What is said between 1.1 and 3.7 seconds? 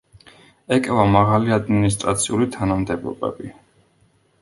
მაღალი ადმინისტრაციული თანამდებობები.